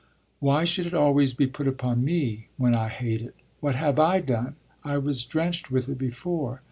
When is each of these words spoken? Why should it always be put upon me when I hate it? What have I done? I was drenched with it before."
Why 0.39 0.63
should 0.63 0.87
it 0.87 0.95
always 0.95 1.35
be 1.35 1.45
put 1.45 1.67
upon 1.67 2.03
me 2.03 2.47
when 2.57 2.73
I 2.73 2.87
hate 2.89 3.21
it? 3.21 3.35
What 3.59 3.75
have 3.75 3.99
I 3.99 4.19
done? 4.19 4.55
I 4.83 4.97
was 4.97 5.23
drenched 5.23 5.69
with 5.69 5.87
it 5.89 5.99
before." 5.99 6.59